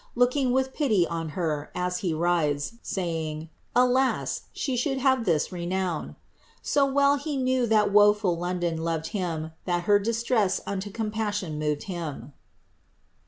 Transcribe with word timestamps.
Looking 0.15 0.51
with 0.51 0.73
pity 0.73 1.05
on 1.05 1.29
her, 1.37 1.69
as 1.75 1.99
he 1.99 2.11
ridet, 2.11 2.73
Saying, 2.81 3.49
'Alas 3.75 4.41
I 4.45 4.49
she 4.51 4.75
should 4.75 4.97
have 4.97 5.25
this 5.25 5.51
renown 5.51 6.15
I* 6.17 6.59
So 6.63 6.87
well 6.87 7.17
he 7.17 7.37
knew 7.37 7.67
that 7.67 7.93
woeful 7.93 8.35
London 8.35 8.77
loved 8.83 9.09
him 9.09 9.51
That 9.65 9.83
her 9.83 9.99
distress 9.99 10.59
unto 10.65 10.89
compassion 10.89 11.59
moved 11.59 11.83
him." 11.83 12.33